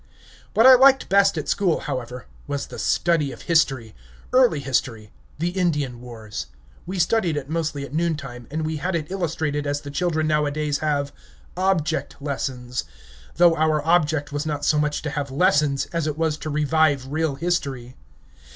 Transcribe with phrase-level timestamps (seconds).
[0.55, 3.93] What I liked best at school, however, was the study of history,
[4.33, 6.47] early history, the Indian wars.
[6.87, 10.79] We studied it mostly at noontime, and we had it illustrated as the children nowadays
[10.79, 11.13] have
[11.55, 12.83] "object lessons,"
[13.35, 17.05] though our object was not so much to have lessons as it was to revive
[17.11, 17.95] real history.